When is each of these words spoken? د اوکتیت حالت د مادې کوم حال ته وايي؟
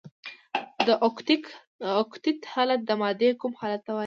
د 0.87 0.89
اوکتیت 1.99 2.41
حالت 2.53 2.79
د 2.85 2.91
مادې 3.01 3.29
کوم 3.41 3.53
حال 3.59 3.73
ته 3.85 3.91
وايي؟ 3.93 3.99